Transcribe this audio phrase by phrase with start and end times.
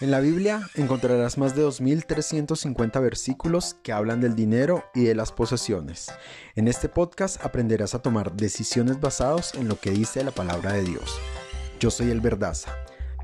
[0.00, 5.30] En la Biblia encontrarás más de 2.350 versículos que hablan del dinero y de las
[5.30, 6.10] posesiones.
[6.56, 10.84] En este podcast aprenderás a tomar decisiones basadas en lo que dice la palabra de
[10.84, 11.18] Dios.
[11.80, 12.74] Yo soy El Verdaza,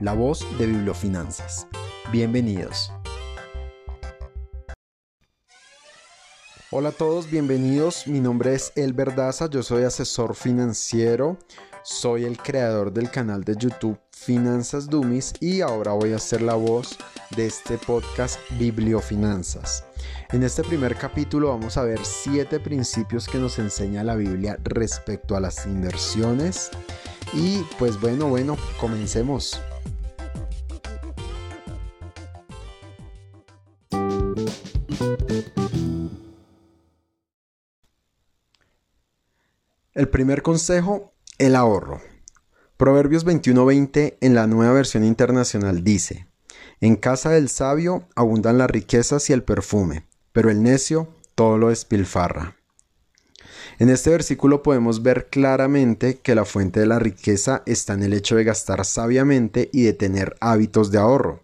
[0.00, 1.68] la voz de Bibliofinanzas.
[2.10, 2.92] Bienvenidos.
[6.72, 8.08] Hola a todos, bienvenidos.
[8.08, 11.38] Mi nombre es El Verdaza, yo soy asesor financiero.
[11.86, 16.54] Soy el creador del canal de YouTube Finanzas Dummies y ahora voy a ser la
[16.54, 16.96] voz
[17.36, 19.84] de este podcast Bibliofinanzas.
[20.32, 25.36] En este primer capítulo vamos a ver siete principios que nos enseña la Biblia respecto
[25.36, 26.70] a las inversiones.
[27.34, 29.60] Y pues bueno, bueno, comencemos.
[39.92, 42.00] El primer consejo el ahorro.
[42.76, 46.28] Proverbios 21:20 en la nueva versión internacional dice,
[46.80, 51.68] En casa del sabio abundan las riquezas y el perfume, pero el necio todo lo
[51.70, 52.56] despilfarra.
[53.78, 58.12] En este versículo podemos ver claramente que la fuente de la riqueza está en el
[58.12, 61.42] hecho de gastar sabiamente y de tener hábitos de ahorro.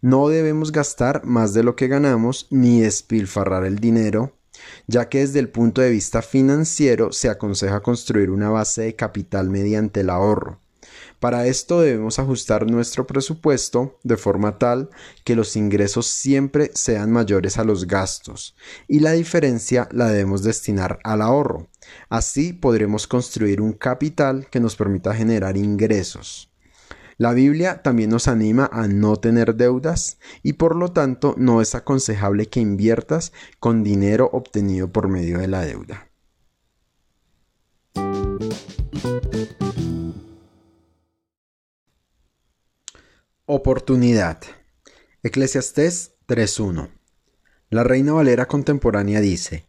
[0.00, 4.32] No debemos gastar más de lo que ganamos ni despilfarrar el dinero
[4.86, 9.50] ya que desde el punto de vista financiero se aconseja construir una base de capital
[9.50, 10.60] mediante el ahorro.
[11.20, 14.90] Para esto debemos ajustar nuestro presupuesto de forma tal
[15.24, 18.54] que los ingresos siempre sean mayores a los gastos
[18.88, 21.68] y la diferencia la debemos destinar al ahorro.
[22.10, 26.53] Así podremos construir un capital que nos permita generar ingresos.
[27.16, 31.74] La Biblia también nos anima a no tener deudas y por lo tanto no es
[31.74, 36.10] aconsejable que inviertas con dinero obtenido por medio de la deuda.
[43.46, 44.40] Oportunidad.
[45.22, 46.90] Eclesiastés 3.1.
[47.70, 49.68] La Reina Valera contemporánea dice,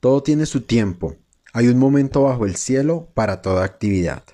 [0.00, 1.16] Todo tiene su tiempo,
[1.52, 4.24] hay un momento bajo el cielo para toda actividad.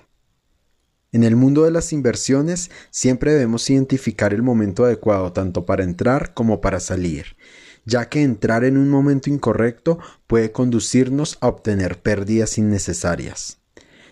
[1.13, 6.33] En el mundo de las inversiones siempre debemos identificar el momento adecuado tanto para entrar
[6.33, 7.35] como para salir,
[7.85, 13.57] ya que entrar en un momento incorrecto puede conducirnos a obtener pérdidas innecesarias.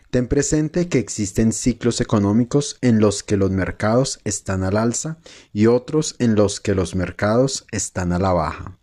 [0.09, 5.19] Ten presente que existen ciclos económicos en los que los mercados están al alza
[5.53, 8.77] y otros en los que los mercados están a la baja.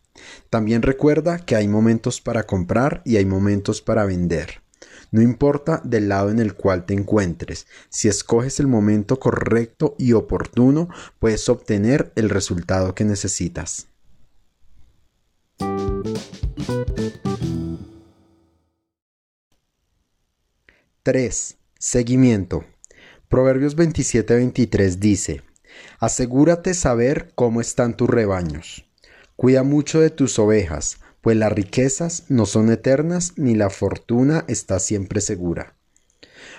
[0.49, 4.63] También recuerda que hay momentos para comprar y hay momentos para vender.
[5.11, 10.13] No importa del lado en el cual te encuentres, si escoges el momento correcto y
[10.13, 13.89] oportuno, puedes obtener el resultado que necesitas.
[21.05, 21.57] ¡3!
[21.79, 22.65] Seguimiento.
[23.29, 25.43] Proverbios 27-23 dice,
[25.99, 28.85] Asegúrate saber cómo están tus rebaños.
[29.37, 34.79] Cuida mucho de tus ovejas, pues las riquezas no son eternas ni la fortuna está
[34.79, 35.75] siempre segura.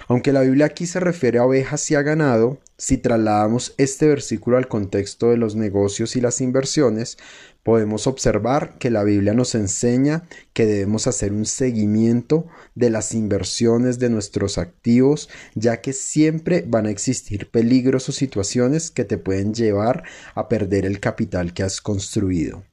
[0.10, 4.58] Aunque la Biblia aquí se refiere a ovejas y a ganado, si trasladamos este versículo
[4.58, 7.18] al contexto de los negocios y las inversiones,
[7.64, 14.00] podemos observar que la Biblia nos enseña que debemos hacer un seguimiento de las inversiones
[14.00, 19.54] de nuestros activos, ya que siempre van a existir peligros o situaciones que te pueden
[19.54, 20.04] llevar
[20.36, 22.66] a perder el capital que has construido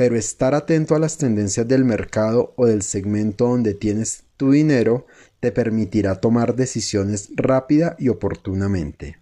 [0.00, 5.06] pero estar atento a las tendencias del mercado o del segmento donde tienes tu dinero
[5.40, 9.20] te permitirá tomar decisiones rápida y oportunamente.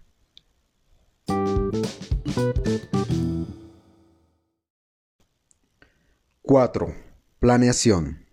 [6.43, 6.95] 4.
[7.39, 8.25] Planeación.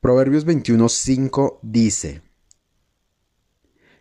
[0.00, 2.22] Proverbios 21.5 dice,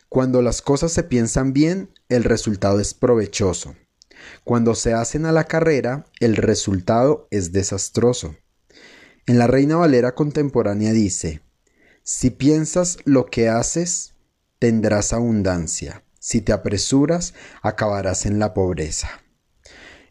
[0.07, 3.75] Cuando las cosas se piensan bien, el resultado es provechoso
[4.43, 8.35] cuando se hacen a la carrera, el resultado es desastroso.
[9.25, 11.41] En la Reina Valera contemporánea dice,
[12.03, 14.13] si piensas lo que haces,
[14.59, 16.03] tendrás abundancia.
[16.19, 19.09] Si te apresuras, acabarás en la pobreza.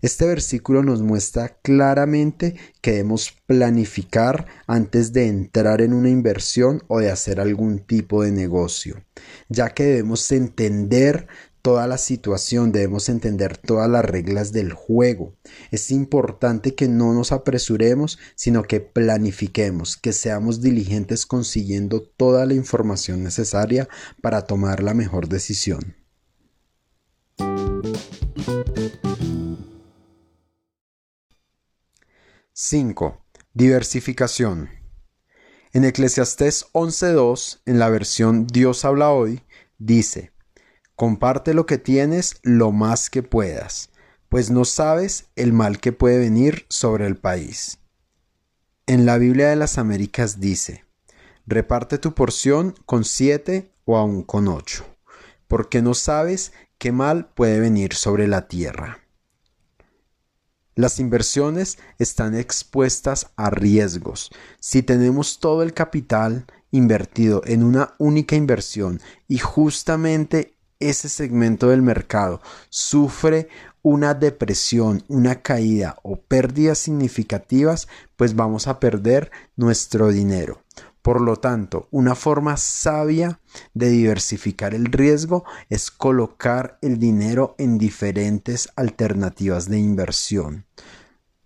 [0.04, 7.00] Este versículo nos muestra claramente que debemos planificar antes de entrar en una inversión o
[7.00, 9.02] de hacer algún tipo de negocio,
[9.48, 11.26] ya que debemos entender
[11.64, 15.34] toda la situación, debemos entender todas las reglas del juego.
[15.70, 22.52] Es importante que no nos apresuremos, sino que planifiquemos, que seamos diligentes consiguiendo toda la
[22.52, 23.88] información necesaria
[24.20, 25.96] para tomar la mejor decisión.
[32.52, 33.24] 5.
[33.54, 34.68] Diversificación.
[35.72, 39.40] En Eclesiastés 11.2, en la versión Dios habla hoy,
[39.78, 40.33] dice,
[40.96, 43.90] Comparte lo que tienes lo más que puedas,
[44.28, 47.78] pues no sabes el mal que puede venir sobre el país.
[48.86, 50.84] En la Biblia de las Américas dice,
[51.46, 54.84] reparte tu porción con siete o aún con ocho,
[55.48, 59.00] porque no sabes qué mal puede venir sobre la tierra.
[60.76, 64.30] Las inversiones están expuestas a riesgos.
[64.58, 71.82] Si tenemos todo el capital invertido en una única inversión y justamente ese segmento del
[71.82, 73.48] mercado sufre
[73.82, 77.86] una depresión, una caída o pérdidas significativas,
[78.16, 80.62] pues vamos a perder nuestro dinero.
[81.02, 83.40] Por lo tanto, una forma sabia
[83.74, 90.64] de diversificar el riesgo es colocar el dinero en diferentes alternativas de inversión.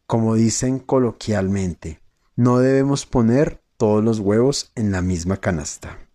[0.06, 2.00] Como dicen coloquialmente,
[2.36, 6.07] no debemos poner todos los huevos en la misma canasta.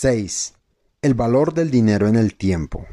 [0.00, 0.54] 6.
[1.02, 2.86] El valor del dinero en el tiempo.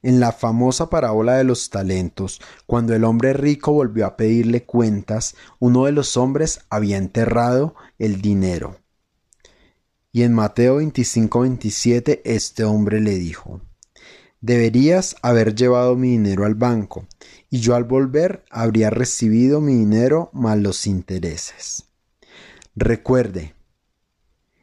[0.00, 5.34] En la famosa parábola de los talentos, cuando el hombre rico volvió a pedirle cuentas,
[5.58, 8.78] uno de los hombres había enterrado el dinero.
[10.10, 13.60] Y en Mateo 25-27 este hombre le dijo,
[14.40, 17.06] Deberías haber llevado mi dinero al banco,
[17.50, 21.84] y yo al volver habría recibido mi dinero más los intereses.
[22.74, 23.54] Recuerde,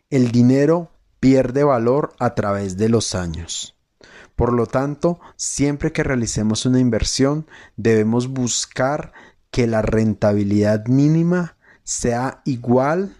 [0.09, 0.89] el dinero
[1.19, 3.75] pierde valor a través de los años.
[4.35, 7.45] Por lo tanto, siempre que realicemos una inversión,
[7.75, 9.11] debemos buscar
[9.51, 13.15] que la rentabilidad mínima sea igual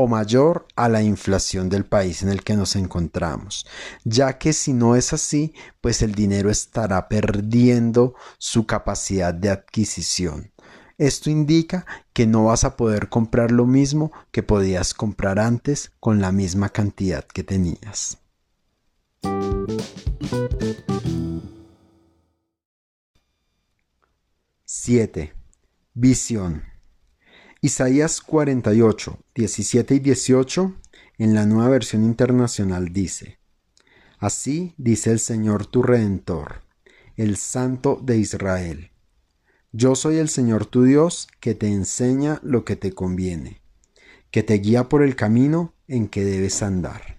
[0.00, 3.66] o mayor a la inflación del país en el que nos encontramos,
[4.04, 10.52] ya que si no es así, pues el dinero estará perdiendo su capacidad de adquisición.
[10.98, 16.20] Esto indica que no vas a poder comprar lo mismo que podías comprar antes con
[16.20, 18.18] la misma cantidad que tenías.
[24.64, 25.32] 7.
[25.94, 26.64] Visión.
[27.60, 30.74] Isaías 48, 17 y 18
[31.18, 33.38] en la nueva versión internacional dice,
[34.18, 36.62] Así dice el Señor tu Redentor,
[37.16, 38.90] el Santo de Israel.
[39.72, 43.60] Yo soy el Señor tu Dios que te enseña lo que te conviene,
[44.30, 47.18] que te guía por el camino en que debes andar.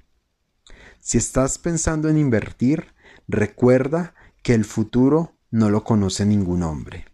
[0.99, 2.87] Si estás pensando en invertir,
[3.27, 7.05] recuerda que el futuro no lo conoce ningún hombre.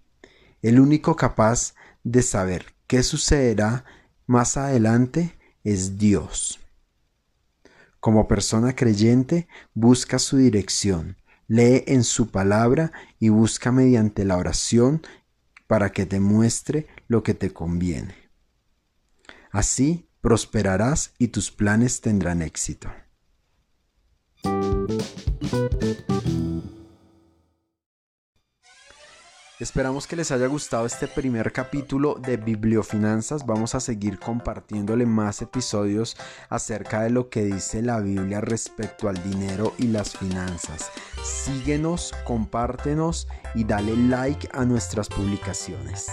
[0.62, 3.84] El único capaz de saber qué sucederá
[4.28, 6.62] más adelante es Dios.
[8.00, 11.18] Como persona creyente, busca su dirección,
[11.48, 15.02] lee en su palabra y busca mediante la oración
[15.68, 18.16] para que te muestre lo que te conviene.
[19.52, 22.92] Así prosperarás y tus planes tendrán éxito.
[29.58, 33.46] Esperamos que les haya gustado este primer capítulo de Bibliofinanzas.
[33.46, 36.18] Vamos a seguir compartiéndole más episodios
[36.50, 40.92] acerca de lo que dice la Biblia respecto al dinero y las finanzas.
[41.24, 46.08] Síguenos, compártenos y dale like a nuestras publicaciones.